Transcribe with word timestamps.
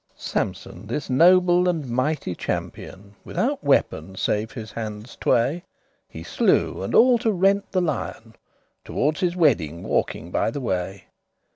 Sampson, 0.17 0.87
this 0.87 1.11
noble 1.11 1.69
and 1.69 1.87
mighty 1.87 2.33
champion, 2.33 3.13
Withoute 3.23 3.63
weapon, 3.63 4.15
save 4.15 4.51
his 4.53 4.71
handes 4.71 5.15
tway, 5.15 5.63
He 6.09 6.23
slew 6.23 6.81
and 6.81 6.95
all 6.95 7.19
to 7.19 7.31
rente* 7.31 7.67
the 7.71 7.81
lion, 7.81 8.33
*tore 8.33 8.33
to 8.33 8.33
pieces 8.33 8.83
Toward 8.83 9.17
his 9.19 9.35
wedding 9.35 9.83
walking 9.83 10.31
by 10.31 10.49
the 10.49 10.59
way. 10.61 11.03